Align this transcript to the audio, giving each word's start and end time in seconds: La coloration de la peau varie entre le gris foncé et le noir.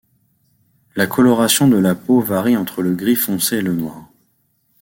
La 0.95 1.05
coloration 1.05 1.67
de 1.67 1.77
la 1.77 1.93
peau 1.93 2.21
varie 2.21 2.57
entre 2.57 2.81
le 2.81 2.95
gris 2.95 3.13
foncé 3.15 3.57
et 3.57 3.61
le 3.61 3.73
noir. 3.75 4.09